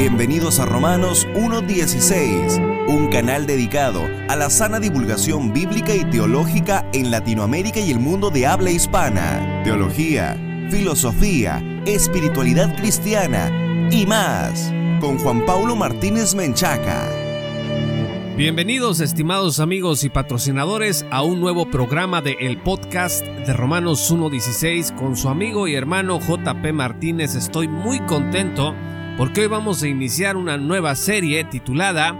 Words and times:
Bienvenidos 0.00 0.60
a 0.60 0.64
Romanos 0.64 1.28
1.16, 1.34 2.88
un 2.88 3.08
canal 3.08 3.46
dedicado 3.46 4.00
a 4.30 4.34
la 4.34 4.48
sana 4.48 4.80
divulgación 4.80 5.52
bíblica 5.52 5.94
y 5.94 6.06
teológica 6.06 6.88
en 6.94 7.10
Latinoamérica 7.10 7.80
y 7.80 7.90
el 7.90 8.00
mundo 8.00 8.30
de 8.30 8.46
habla 8.46 8.70
hispana. 8.70 9.60
Teología, 9.62 10.38
filosofía, 10.70 11.62
espiritualidad 11.84 12.74
cristiana 12.78 13.50
y 13.90 14.06
más, 14.06 14.72
con 15.02 15.18
Juan 15.18 15.44
Paulo 15.44 15.76
Martínez 15.76 16.34
Menchaca. 16.34 17.06
Bienvenidos 18.38 19.00
estimados 19.00 19.60
amigos 19.60 20.02
y 20.02 20.08
patrocinadores 20.08 21.04
a 21.10 21.22
un 21.22 21.40
nuevo 21.40 21.70
programa 21.70 22.22
de 22.22 22.38
el 22.40 22.56
podcast 22.56 23.22
de 23.22 23.52
Romanos 23.52 24.10
1.16 24.10 24.94
con 24.94 25.14
su 25.14 25.28
amigo 25.28 25.68
y 25.68 25.74
hermano 25.74 26.18
JP 26.20 26.72
Martínez. 26.72 27.34
Estoy 27.34 27.68
muy 27.68 28.00
contento 28.06 28.74
porque 29.20 29.42
hoy 29.42 29.46
vamos 29.48 29.82
a 29.82 29.88
iniciar 29.88 30.38
una 30.38 30.56
nueva 30.56 30.94
serie 30.94 31.44
titulada 31.44 32.16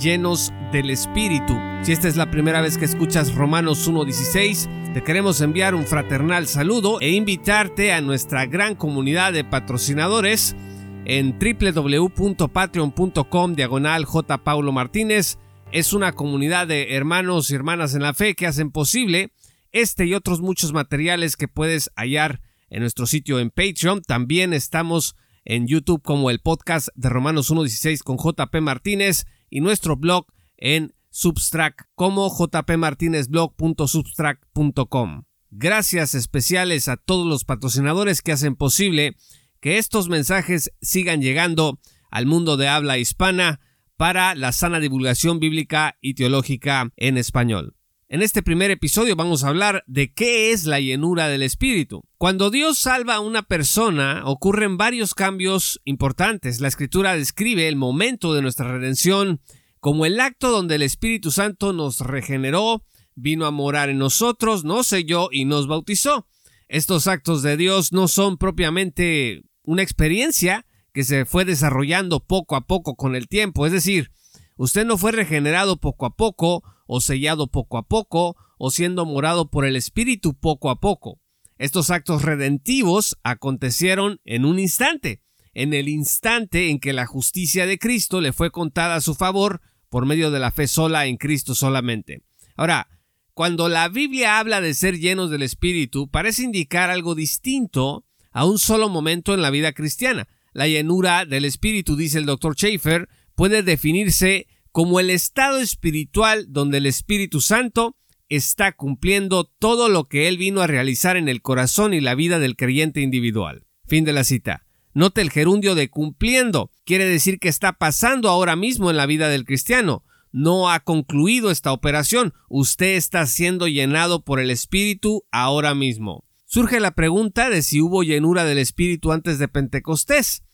Llenos 0.00 0.50
del 0.72 0.88
Espíritu. 0.88 1.54
Si 1.82 1.92
esta 1.92 2.08
es 2.08 2.16
la 2.16 2.30
primera 2.30 2.62
vez 2.62 2.78
que 2.78 2.86
escuchas 2.86 3.34
Romanos 3.34 3.86
1.16, 3.86 4.94
te 4.94 5.04
queremos 5.04 5.42
enviar 5.42 5.74
un 5.74 5.84
fraternal 5.84 6.46
saludo 6.46 7.02
e 7.02 7.10
invitarte 7.10 7.92
a 7.92 8.00
nuestra 8.00 8.46
gran 8.46 8.76
comunidad 8.76 9.34
de 9.34 9.44
patrocinadores 9.44 10.56
en 11.04 11.38
www.patreon.com 11.38 13.54
diagonal 13.54 14.06
J. 14.06 14.38
Paulo 14.38 14.72
Martínez. 14.72 15.36
Es 15.70 15.92
una 15.92 16.12
comunidad 16.12 16.66
de 16.66 16.96
hermanos 16.96 17.50
y 17.50 17.56
hermanas 17.56 17.94
en 17.94 18.00
la 18.00 18.14
fe 18.14 18.34
que 18.34 18.46
hacen 18.46 18.70
posible 18.70 19.32
este 19.72 20.06
y 20.06 20.14
otros 20.14 20.40
muchos 20.40 20.72
materiales 20.72 21.36
que 21.36 21.46
puedes 21.46 21.90
hallar 21.94 22.40
en 22.70 22.80
nuestro 22.80 23.04
sitio 23.04 23.38
en 23.38 23.50
Patreon. 23.50 24.00
También 24.00 24.54
estamos 24.54 25.14
en 25.48 25.66
YouTube 25.66 26.02
como 26.02 26.30
el 26.30 26.38
podcast 26.40 26.88
de 26.94 27.08
Romanos 27.08 27.50
1.16 27.50 28.04
con 28.04 28.18
JP 28.18 28.54
Martínez 28.60 29.24
y 29.48 29.60
nuestro 29.60 29.96
blog 29.96 30.26
en 30.58 30.94
Substract 31.10 31.86
como 31.94 32.28
jpmartinezblog.substract.com. 32.28 35.22
Gracias 35.50 36.14
especiales 36.14 36.88
a 36.88 36.98
todos 36.98 37.26
los 37.26 37.46
patrocinadores 37.46 38.20
que 38.20 38.32
hacen 38.32 38.56
posible 38.56 39.16
que 39.60 39.78
estos 39.78 40.10
mensajes 40.10 40.70
sigan 40.82 41.22
llegando 41.22 41.80
al 42.10 42.26
mundo 42.26 42.58
de 42.58 42.68
habla 42.68 42.98
hispana 42.98 43.60
para 43.96 44.34
la 44.34 44.52
sana 44.52 44.80
divulgación 44.80 45.40
bíblica 45.40 45.96
y 46.02 46.12
teológica 46.12 46.90
en 46.96 47.16
español. 47.16 47.77
En 48.10 48.22
este 48.22 48.42
primer 48.42 48.70
episodio 48.70 49.16
vamos 49.16 49.44
a 49.44 49.48
hablar 49.48 49.84
de 49.86 50.14
qué 50.14 50.50
es 50.50 50.64
la 50.64 50.80
llenura 50.80 51.28
del 51.28 51.42
Espíritu. 51.42 52.04
Cuando 52.16 52.48
Dios 52.48 52.78
salva 52.78 53.16
a 53.16 53.20
una 53.20 53.42
persona 53.42 54.22
ocurren 54.24 54.78
varios 54.78 55.12
cambios 55.12 55.82
importantes. 55.84 56.62
La 56.62 56.68
Escritura 56.68 57.14
describe 57.14 57.68
el 57.68 57.76
momento 57.76 58.32
de 58.32 58.40
nuestra 58.40 58.72
redención 58.72 59.42
como 59.80 60.06
el 60.06 60.18
acto 60.20 60.50
donde 60.50 60.76
el 60.76 60.82
Espíritu 60.82 61.30
Santo 61.30 61.74
nos 61.74 62.00
regeneró, 62.00 62.82
vino 63.14 63.44
a 63.44 63.50
morar 63.50 63.90
en 63.90 63.98
nosotros, 63.98 64.64
nos 64.64 64.86
selló 64.86 65.28
y 65.30 65.44
nos 65.44 65.66
bautizó. 65.66 66.26
Estos 66.66 67.08
actos 67.08 67.42
de 67.42 67.58
Dios 67.58 67.92
no 67.92 68.08
son 68.08 68.38
propiamente 68.38 69.42
una 69.64 69.82
experiencia 69.82 70.64
que 70.94 71.04
se 71.04 71.26
fue 71.26 71.44
desarrollando 71.44 72.20
poco 72.20 72.56
a 72.56 72.62
poco 72.62 72.94
con 72.96 73.16
el 73.16 73.28
tiempo, 73.28 73.66
es 73.66 73.72
decir, 73.72 74.12
usted 74.56 74.86
no 74.86 74.96
fue 74.96 75.12
regenerado 75.12 75.76
poco 75.76 76.06
a 76.06 76.16
poco 76.16 76.64
o 76.88 77.00
sellado 77.00 77.46
poco 77.46 77.78
a 77.78 77.86
poco, 77.86 78.36
o 78.58 78.72
siendo 78.72 79.04
morado 79.04 79.48
por 79.50 79.64
el 79.64 79.76
Espíritu 79.76 80.34
poco 80.34 80.70
a 80.70 80.80
poco. 80.80 81.20
Estos 81.58 81.90
actos 81.90 82.22
redentivos 82.22 83.16
acontecieron 83.22 84.20
en 84.24 84.44
un 84.44 84.58
instante, 84.58 85.22
en 85.54 85.74
el 85.74 85.88
instante 85.88 86.70
en 86.70 86.80
que 86.80 86.92
la 86.92 87.06
justicia 87.06 87.66
de 87.66 87.78
Cristo 87.78 88.20
le 88.20 88.32
fue 88.32 88.50
contada 88.50 88.96
a 88.96 89.00
su 89.00 89.14
favor 89.14 89.60
por 89.88 90.06
medio 90.06 90.30
de 90.30 90.40
la 90.40 90.50
fe 90.50 90.66
sola 90.66 91.06
en 91.06 91.16
Cristo 91.16 91.54
solamente. 91.54 92.22
Ahora, 92.56 92.88
cuando 93.34 93.68
la 93.68 93.88
Biblia 93.88 94.38
habla 94.38 94.60
de 94.60 94.74
ser 94.74 94.98
llenos 94.98 95.30
del 95.30 95.42
Espíritu, 95.42 96.08
parece 96.08 96.42
indicar 96.42 96.90
algo 96.90 97.14
distinto 97.14 98.04
a 98.32 98.44
un 98.44 98.58
solo 98.58 98.88
momento 98.88 99.34
en 99.34 99.42
la 99.42 99.50
vida 99.50 99.72
cristiana. 99.72 100.26
La 100.52 100.66
llenura 100.66 101.24
del 101.24 101.44
Espíritu, 101.44 101.96
dice 101.96 102.18
el 102.18 102.26
Dr. 102.26 102.54
Schaeffer, 102.54 103.08
puede 103.34 103.62
definirse 103.62 104.48
como 104.78 105.00
el 105.00 105.10
estado 105.10 105.58
espiritual 105.58 106.46
donde 106.50 106.78
el 106.78 106.86
Espíritu 106.86 107.40
Santo 107.40 107.96
está 108.28 108.70
cumpliendo 108.70 109.42
todo 109.42 109.88
lo 109.88 110.04
que 110.04 110.28
Él 110.28 110.38
vino 110.38 110.60
a 110.60 110.68
realizar 110.68 111.16
en 111.16 111.28
el 111.28 111.42
corazón 111.42 111.94
y 111.94 112.00
la 112.00 112.14
vida 112.14 112.38
del 112.38 112.54
creyente 112.54 113.00
individual. 113.00 113.66
Fin 113.88 114.04
de 114.04 114.12
la 114.12 114.22
cita. 114.22 114.66
Note 114.94 115.20
el 115.20 115.32
gerundio 115.32 115.74
de 115.74 115.90
cumpliendo. 115.90 116.70
Quiere 116.84 117.06
decir 117.06 117.40
que 117.40 117.48
está 117.48 117.72
pasando 117.72 118.28
ahora 118.28 118.54
mismo 118.54 118.88
en 118.88 118.96
la 118.96 119.06
vida 119.06 119.28
del 119.28 119.44
cristiano. 119.44 120.04
No 120.30 120.70
ha 120.70 120.78
concluido 120.78 121.50
esta 121.50 121.72
operación. 121.72 122.32
Usted 122.48 122.94
está 122.94 123.26
siendo 123.26 123.66
llenado 123.66 124.22
por 124.22 124.38
el 124.38 124.48
Espíritu 124.48 125.24
ahora 125.32 125.74
mismo. 125.74 126.24
Surge 126.46 126.78
la 126.78 126.92
pregunta 126.92 127.50
de 127.50 127.62
si 127.62 127.80
hubo 127.80 128.04
llenura 128.04 128.44
del 128.44 128.58
Espíritu 128.58 129.10
antes 129.10 129.40
de 129.40 129.48
Pentecostés. 129.48 130.44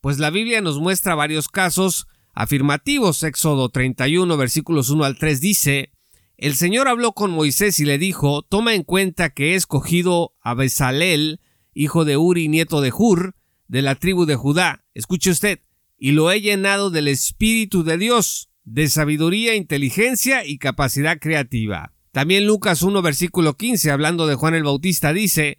Pues 0.00 0.18
la 0.18 0.30
Biblia 0.30 0.60
nos 0.60 0.80
muestra 0.80 1.14
varios 1.14 1.46
casos 1.46 2.08
afirmativos. 2.32 3.22
Éxodo 3.22 3.68
31, 3.68 4.36
versículos 4.36 4.90
1 4.90 5.04
al 5.04 5.18
3 5.18 5.40
dice, 5.40 5.92
El 6.36 6.54
Señor 6.54 6.88
habló 6.88 7.12
con 7.12 7.30
Moisés 7.30 7.80
y 7.80 7.84
le 7.84 7.98
dijo, 7.98 8.42
Toma 8.42 8.74
en 8.74 8.82
cuenta 8.82 9.30
que 9.30 9.52
he 9.52 9.54
escogido 9.54 10.34
a 10.40 10.54
Besalel, 10.54 11.40
hijo 11.74 12.04
de 12.04 12.16
Uri, 12.16 12.48
nieto 12.48 12.80
de 12.80 12.92
Hur, 12.96 13.34
de 13.68 13.82
la 13.82 13.94
tribu 13.94 14.26
de 14.26 14.36
Judá. 14.36 14.84
Escuche 14.94 15.30
usted, 15.30 15.60
y 15.98 16.12
lo 16.12 16.30
he 16.30 16.40
llenado 16.40 16.90
del 16.90 17.08
Espíritu 17.08 17.84
de 17.84 17.98
Dios, 17.98 18.50
de 18.64 18.88
sabiduría, 18.88 19.54
inteligencia 19.54 20.44
y 20.44 20.58
capacidad 20.58 21.18
creativa. 21.18 21.92
También 22.12 22.46
Lucas 22.46 22.82
1, 22.82 23.02
versículo 23.02 23.56
15, 23.56 23.90
hablando 23.90 24.26
de 24.26 24.34
Juan 24.34 24.54
el 24.54 24.64
Bautista, 24.64 25.12
dice, 25.12 25.58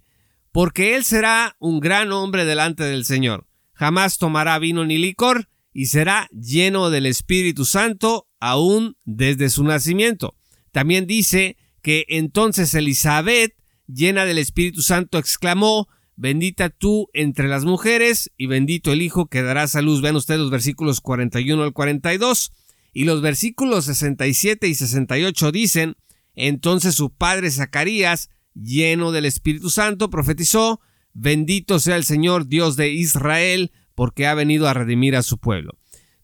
Porque 0.52 0.96
él 0.96 1.06
será 1.06 1.56
un 1.60 1.80
gran 1.80 2.12
hombre 2.12 2.44
delante 2.44 2.84
del 2.84 3.06
Señor. 3.06 3.48
Jamás 3.74 4.18
tomará 4.18 4.60
vino 4.60 4.84
ni 4.84 4.98
licor, 4.98 5.48
y 5.74 5.88
será 5.88 6.28
lleno 6.32 6.90
del 6.90 7.06
Espíritu 7.06 7.66
Santo 7.66 8.28
aún 8.40 8.98
desde 9.06 9.50
su 9.50 9.64
nacimiento. 9.64 10.36
También 10.72 11.08
dice 11.08 11.58
que 11.82 12.06
entonces 12.10 12.74
Elizabeth, 12.74 13.56
llena 13.88 14.26
del 14.26 14.38
Espíritu 14.38 14.82
Santo, 14.82 15.18
exclamó, 15.18 15.88
Bendita 16.16 16.70
tú 16.70 17.10
entre 17.14 17.48
las 17.48 17.66
mujeres 17.66 18.32
y 18.38 18.46
bendito 18.46 18.92
el 18.92 19.02
Hijo 19.02 19.26
que 19.26 19.42
darás 19.42 19.76
a 19.76 19.82
luz. 19.82 20.02
Vean 20.02 20.16
ustedes 20.16 20.40
los 20.40 20.52
versículos 20.52 21.02
41 21.02 21.64
al 21.64 21.74
42. 21.74 22.52
Y 22.94 23.06
los 23.06 23.22
versículos 23.22 23.86
67 23.86 24.68
y 24.68 24.76
68 24.76 25.52
dicen, 25.52 25.96
Entonces 26.36 26.94
su 26.94 27.10
padre 27.10 27.50
Zacarías, 27.50 28.30
lleno 28.54 29.12
del 29.12 29.26
Espíritu 29.26 29.70
Santo, 29.72 30.10
profetizó, 30.10 30.80
Bendito 31.14 31.80
sea 31.80 31.96
el 31.96 32.04
Señor 32.04 32.48
Dios 32.48 32.76
de 32.76 32.92
Israel, 32.92 33.72
porque 33.96 34.28
ha 34.28 34.34
venido 34.34 34.68
a 34.68 34.74
redimir 34.74 35.16
a 35.16 35.24
su 35.24 35.38
pueblo. 35.38 35.78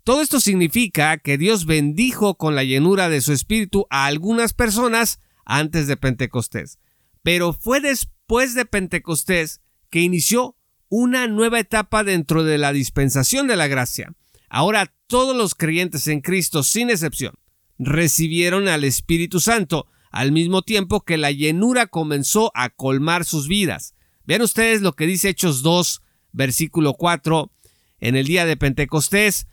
Todo 0.03 0.21
esto 0.21 0.39
significa 0.39 1.17
que 1.17 1.37
Dios 1.37 1.65
bendijo 1.65 2.35
con 2.35 2.55
la 2.55 2.63
llenura 2.63 3.09
de 3.09 3.19
su 3.19 3.33
espíritu 3.33 3.87
a 3.89 4.05
algunas 4.05 4.53
personas 4.53 5.19
antes 5.43 5.87
de 5.87 5.97
Pentecostés. 5.97 6.79
Pero 7.23 7.51
fue 7.51 7.81
después 7.81 8.55
de 8.55 8.65
Pentecostés 8.65 9.59
que 9.89 9.99
inició 9.99 10.55
una 10.89 11.27
nueva 11.27 11.59
etapa 11.59 12.03
dentro 12.03 12.43
de 12.43 12.57
la 12.57 12.71
dispensación 12.71 13.47
de 13.47 13.57
la 13.57 13.67
gracia. 13.67 14.13
Ahora 14.49 14.93
todos 15.07 15.35
los 15.35 15.55
creyentes 15.55 16.07
en 16.07 16.21
Cristo, 16.21 16.63
sin 16.63 16.89
excepción, 16.89 17.35
recibieron 17.77 18.67
al 18.67 18.83
Espíritu 18.83 19.39
Santo 19.39 19.87
al 20.09 20.31
mismo 20.31 20.61
tiempo 20.61 21.01
que 21.01 21.17
la 21.17 21.31
llenura 21.31 21.87
comenzó 21.87 22.51
a 22.55 22.69
colmar 22.69 23.25
sus 23.25 23.47
vidas. 23.47 23.93
Vean 24.25 24.41
ustedes 24.41 24.81
lo 24.81 24.93
que 24.93 25.05
dice 25.05 25.29
Hechos 25.29 25.61
2, 25.63 26.01
versículo 26.31 26.93
4 26.93 27.51
en 27.99 28.15
el 28.15 28.25
día 28.25 28.45
de 28.45 28.57
Pentecostés, 28.57 29.47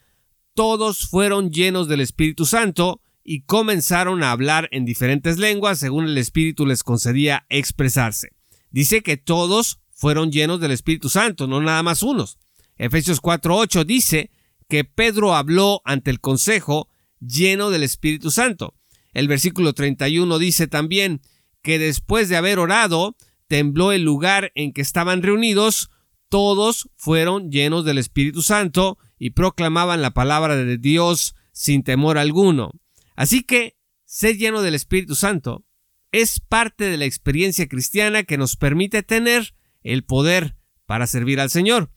todos 0.55 1.09
fueron 1.09 1.51
llenos 1.51 1.89
del 1.89 2.01
Espíritu 2.01 2.47
Santo 2.47 3.01
y 3.25 3.43
comenzaron 3.43 4.23
a 4.23 4.31
hablar 4.31 4.69
en 4.71 4.85
diferentes 4.85 5.39
lenguas 5.39 5.79
según 5.79 6.05
el 6.05 6.19
Espíritu 6.19 6.67
les 6.67 6.83
concedía 6.83 7.47
expresarse. 7.49 8.31
Dice 8.71 9.03
que 9.03 9.17
todos 9.17 9.81
fueron 9.91 10.31
llenos 10.31 10.61
del 10.61 10.73
Espíritu 10.73 11.09
Santo, 11.09 11.47
no 11.47 11.61
nada 11.61 11.83
más 11.83 12.03
unos. 12.03 12.39
Efesios 12.77 13.23
4.8 13.23 13.85
dice 13.85 14.31
que 14.69 14.85
Pedro 14.85 15.35
habló 15.35 15.81
ante 15.85 16.11
el 16.11 16.21
consejo 16.21 16.89
lleno 17.21 17.71
del 17.71 17.83
Espíritu 17.83 18.31
Santo. 18.31 18.75
El 19.13 19.29
versículo 19.29 19.73
31 19.73 20.39
dice 20.39 20.67
también 20.67 21.23
que 21.63 21.79
después 21.79 22.29
de 22.29 22.37
haber 22.37 22.59
orado, 22.59 23.17
tembló 23.47 23.93
el 23.93 24.03
lugar 24.03 24.53
en 24.55 24.73
que 24.73 24.83
estaban 24.83 25.23
reunidos, 25.23 25.91
todos 26.35 26.91
fueron 26.97 27.53
llenos 27.53 27.85
del 27.85 27.97
Espíritu 27.97 28.43
Santo 28.43 28.99
y 29.21 29.31
proclamaban 29.31 30.03
la 30.03 30.15
palabra 30.15 30.57
de 30.57 30.79
Dios 30.79 31.37
sin 31.53 31.85
temor 31.85 32.19
alguno. 32.19 32.73
Así 33.15 33.45
que 33.45 33.77
ser 34.05 34.37
lleno 34.37 34.61
del 34.61 34.75
Espíritu 34.75 35.15
Santo 35.15 35.65
es 36.11 36.41
parte 36.41 36.87
de 36.87 36.97
la 36.97 37.05
experiencia 37.05 37.69
cristiana 37.69 38.25
que 38.25 38.37
nos 38.37 38.57
permite 38.57 39.05
tener 39.05 39.55
el 39.85 40.03
poder 40.03 40.57
para 40.87 41.07
servir 41.07 41.39
al 41.39 41.51
Señor. 41.51 41.93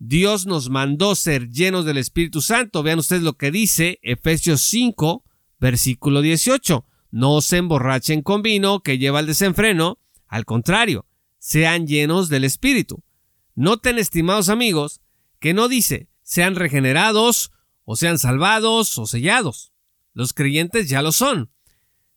Dios 0.00 0.46
nos 0.46 0.68
mandó 0.68 1.14
ser 1.14 1.48
llenos 1.50 1.84
del 1.84 1.98
Espíritu 1.98 2.42
Santo. 2.42 2.82
Vean 2.82 2.98
ustedes 2.98 3.22
lo 3.22 3.34
que 3.34 3.52
dice 3.52 4.00
Efesios 4.02 4.62
5, 4.62 5.22
versículo 5.60 6.22
18. 6.22 6.84
No 7.12 7.40
se 7.40 7.58
emborrachen 7.58 8.22
con 8.22 8.42
vino 8.42 8.80
que 8.80 8.98
lleva 8.98 9.20
al 9.20 9.28
desenfreno, 9.28 10.00
al 10.26 10.44
contrario, 10.44 11.06
sean 11.38 11.86
llenos 11.86 12.28
del 12.28 12.42
Espíritu. 12.42 13.04
Noten, 13.56 13.98
estimados 13.98 14.50
amigos, 14.50 15.00
que 15.40 15.54
no 15.54 15.68
dice 15.68 16.08
sean 16.22 16.56
regenerados, 16.56 17.52
o 17.84 17.96
sean 17.96 18.18
salvados, 18.18 18.98
o 18.98 19.06
sellados. 19.06 19.72
Los 20.12 20.34
creyentes 20.34 20.88
ya 20.88 21.00
lo 21.00 21.10
son. 21.10 21.50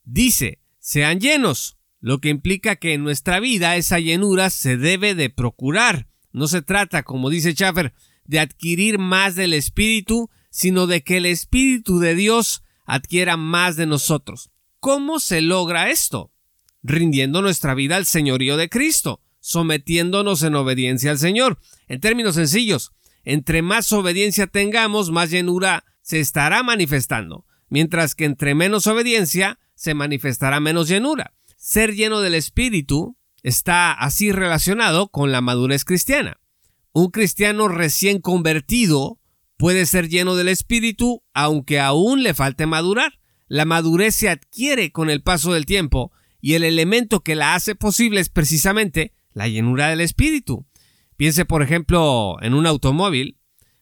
Dice 0.04 0.60
sean 0.78 1.18
llenos, 1.18 1.78
lo 1.98 2.20
que 2.20 2.28
implica 2.28 2.76
que 2.76 2.92
en 2.92 3.04
nuestra 3.04 3.40
vida 3.40 3.76
esa 3.76 3.98
llenura 3.98 4.50
se 4.50 4.76
debe 4.76 5.14
de 5.14 5.30
procurar. 5.30 6.08
No 6.30 6.46
se 6.46 6.60
trata, 6.60 7.04
como 7.04 7.30
dice 7.30 7.54
Schaffer, 7.54 7.94
de 8.24 8.38
adquirir 8.38 8.98
más 8.98 9.34
del 9.34 9.54
Espíritu, 9.54 10.28
sino 10.50 10.86
de 10.86 11.02
que 11.02 11.16
el 11.16 11.26
Espíritu 11.26 12.00
de 12.00 12.14
Dios 12.14 12.62
adquiera 12.84 13.38
más 13.38 13.76
de 13.76 13.86
nosotros. 13.86 14.50
¿Cómo 14.78 15.20
se 15.20 15.40
logra 15.40 15.90
esto? 15.90 16.32
Rindiendo 16.82 17.40
nuestra 17.40 17.74
vida 17.74 17.96
al 17.96 18.04
señorío 18.04 18.56
de 18.56 18.68
Cristo, 18.68 19.22
sometiéndonos 19.40 20.42
en 20.42 20.54
obediencia 20.54 21.10
al 21.10 21.18
Señor. 21.18 21.58
En 21.88 22.00
términos 22.00 22.34
sencillos, 22.34 22.92
entre 23.24 23.62
más 23.62 23.92
obediencia 23.92 24.46
tengamos, 24.46 25.10
más 25.10 25.30
llenura 25.30 25.84
se 26.02 26.20
estará 26.20 26.62
manifestando, 26.62 27.46
mientras 27.68 28.14
que 28.14 28.24
entre 28.24 28.54
menos 28.54 28.86
obediencia 28.86 29.58
se 29.74 29.94
manifestará 29.94 30.60
menos 30.60 30.88
llenura. 30.88 31.34
Ser 31.56 31.94
lleno 31.94 32.20
del 32.20 32.34
Espíritu 32.34 33.16
está 33.42 33.92
así 33.92 34.32
relacionado 34.32 35.08
con 35.08 35.32
la 35.32 35.40
madurez 35.40 35.84
cristiana. 35.84 36.40
Un 36.92 37.10
cristiano 37.10 37.68
recién 37.68 38.20
convertido 38.20 39.18
puede 39.56 39.86
ser 39.86 40.08
lleno 40.08 40.36
del 40.36 40.48
Espíritu 40.48 41.22
aunque 41.34 41.80
aún 41.80 42.22
le 42.22 42.34
falte 42.34 42.66
madurar. 42.66 43.20
La 43.46 43.64
madurez 43.64 44.14
se 44.14 44.28
adquiere 44.28 44.90
con 44.90 45.10
el 45.10 45.22
paso 45.22 45.52
del 45.52 45.66
tiempo 45.66 46.12
y 46.40 46.54
el 46.54 46.64
elemento 46.64 47.20
que 47.20 47.34
la 47.34 47.54
hace 47.54 47.74
posible 47.74 48.20
es 48.20 48.28
precisamente 48.28 49.12
la 49.32 49.48
llenura 49.48 49.88
del 49.88 50.00
Espíritu. 50.00 50.66
Piense, 51.16 51.44
por 51.44 51.62
ejemplo, 51.62 52.36
en 52.40 52.54
un 52.54 52.66
automóvil. 52.66 53.38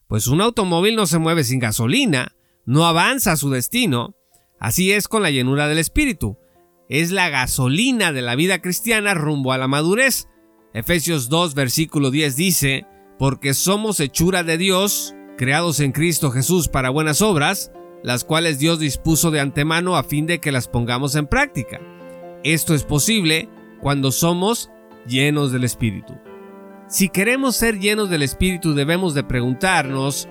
Pues 0.06 0.26
un 0.26 0.40
automóvil 0.40 0.96
no 0.96 1.06
se 1.06 1.18
mueve 1.18 1.44
sin 1.44 1.60
gasolina, 1.60 2.34
no 2.64 2.86
avanza 2.86 3.32
a 3.32 3.36
su 3.36 3.50
destino. 3.50 4.16
Así 4.58 4.92
es 4.92 5.06
con 5.06 5.22
la 5.22 5.30
llenura 5.30 5.68
del 5.68 5.78
Espíritu. 5.78 6.38
Es 6.88 7.10
la 7.10 7.28
gasolina 7.28 8.12
de 8.12 8.22
la 8.22 8.34
vida 8.34 8.60
cristiana 8.60 9.14
rumbo 9.14 9.52
a 9.52 9.58
la 9.58 9.68
madurez. 9.68 10.28
Efesios 10.72 11.28
2, 11.28 11.54
versículo 11.54 12.10
10 12.10 12.36
dice, 12.36 12.86
porque 13.18 13.52
somos 13.52 14.00
hechura 14.00 14.42
de 14.42 14.58
Dios, 14.58 15.14
creados 15.36 15.80
en 15.80 15.92
Cristo 15.92 16.30
Jesús 16.30 16.68
para 16.68 16.90
buenas 16.90 17.20
obras, 17.20 17.72
las 18.02 18.24
cuales 18.24 18.58
Dios 18.58 18.78
dispuso 18.78 19.30
de 19.30 19.40
antemano 19.40 19.96
a 19.96 20.04
fin 20.04 20.26
de 20.26 20.40
que 20.40 20.52
las 20.52 20.68
pongamos 20.68 21.14
en 21.14 21.26
práctica. 21.26 21.80
Esto 22.44 22.74
es 22.74 22.84
posible 22.84 23.48
cuando 23.80 24.12
somos 24.12 24.70
llenos 25.08 25.50
del 25.50 25.64
Espíritu. 25.64 26.14
Si 26.86 27.08
queremos 27.08 27.56
ser 27.56 27.78
llenos 27.78 28.08
del 28.08 28.22
Espíritu 28.22 28.74
debemos 28.74 29.14
de 29.14 29.24
preguntarnos, 29.24 30.28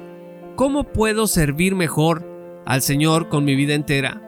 ¿cómo 0.55 0.85
puedo 0.85 1.27
servir 1.27 1.75
mejor 1.75 2.25
al 2.65 2.81
Señor 2.81 3.27
con 3.29 3.43
mi 3.43 3.55
vida 3.55 3.73
entera? 3.73 4.21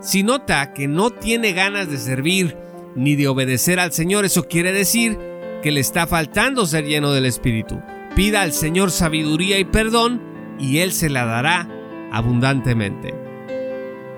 Si 0.00 0.22
nota 0.22 0.72
que 0.72 0.88
no 0.88 1.10
tiene 1.10 1.52
ganas 1.52 1.88
de 1.88 1.98
servir 1.98 2.56
ni 2.96 3.14
de 3.14 3.28
obedecer 3.28 3.78
al 3.78 3.92
Señor, 3.92 4.24
eso 4.24 4.48
quiere 4.48 4.72
decir 4.72 5.16
que 5.62 5.70
le 5.70 5.80
está 5.80 6.06
faltando 6.06 6.66
ser 6.66 6.84
lleno 6.86 7.12
del 7.12 7.24
Espíritu. 7.24 7.80
Pida 8.16 8.42
al 8.42 8.52
Señor 8.52 8.90
sabiduría 8.90 9.58
y 9.58 9.64
perdón 9.64 10.20
y 10.58 10.78
Él 10.78 10.92
se 10.92 11.08
la 11.08 11.24
dará 11.24 11.68
abundantemente. 12.10 13.14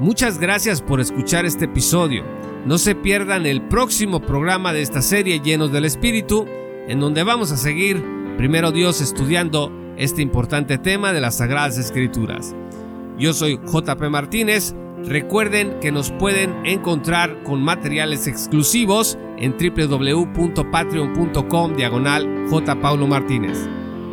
Muchas 0.00 0.38
gracias 0.38 0.82
por 0.82 1.00
escuchar 1.00 1.46
este 1.46 1.66
episodio. 1.66 2.24
No 2.66 2.78
se 2.78 2.94
pierdan 2.94 3.44
el 3.44 3.60
próximo 3.60 4.20
programa 4.20 4.72
de 4.72 4.80
esta 4.80 5.02
serie 5.02 5.40
Llenos 5.40 5.70
del 5.70 5.84
Espíritu, 5.84 6.46
en 6.88 6.98
donde 6.98 7.22
vamos 7.22 7.52
a 7.52 7.58
seguir, 7.58 8.02
primero 8.38 8.72
Dios, 8.72 9.02
estudiando 9.02 9.70
este 9.98 10.22
importante 10.22 10.78
tema 10.78 11.12
de 11.12 11.20
las 11.20 11.36
Sagradas 11.36 11.76
Escrituras. 11.76 12.56
Yo 13.18 13.34
soy 13.34 13.58
JP 13.58 14.08
Martínez. 14.08 14.74
Recuerden 15.04 15.78
que 15.80 15.92
nos 15.92 16.10
pueden 16.12 16.64
encontrar 16.64 17.42
con 17.42 17.62
materiales 17.62 18.26
exclusivos 18.26 19.18
en 19.36 19.54
www.patreon.com 19.58 21.76
diagonal. 21.76 22.46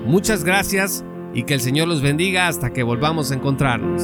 Muchas 0.06 0.44
gracias 0.44 1.06
y 1.34 1.44
que 1.44 1.54
el 1.54 1.62
Señor 1.62 1.88
los 1.88 2.02
bendiga 2.02 2.50
hasta 2.50 2.74
que 2.74 2.84
volvamos 2.84 3.32
a 3.32 3.36
encontrarnos. 3.36 4.04